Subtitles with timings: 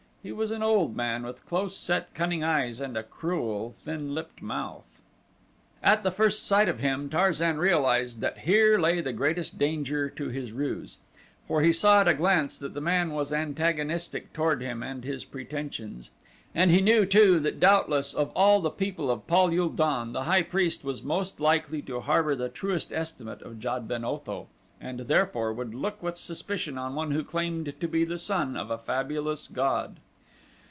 [0.23, 4.39] He was an old man with close set, cunning eyes and a cruel, thin lipped
[4.39, 5.01] mouth.
[5.81, 10.51] At first sight of him Tarzan realized that here lay the greatest danger to his
[10.51, 10.99] ruse,
[11.47, 15.25] for he saw at a glance that the man was antagonistic toward him and his
[15.25, 16.11] pretensions,
[16.53, 20.25] and he knew too that doubtless of all the people of Pal ul don the
[20.25, 24.49] high priest was most likely to harbor the truest estimate of Jad ben Otho,
[24.79, 28.69] and, therefore, would look with suspicion on one who claimed to be the son of
[28.69, 29.97] a fabulous god.